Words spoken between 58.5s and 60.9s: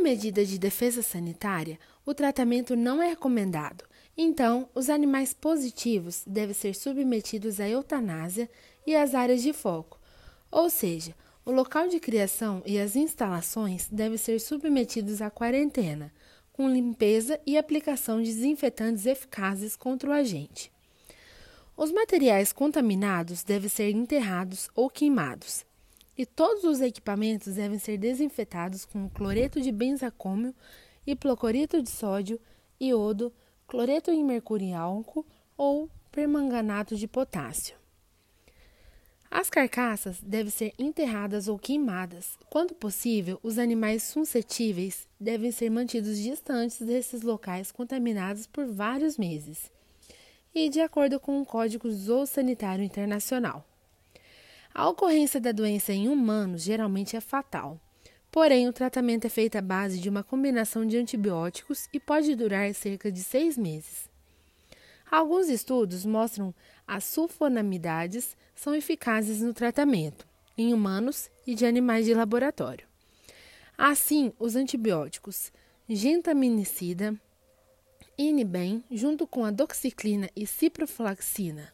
o tratamento é feito à base de uma combinação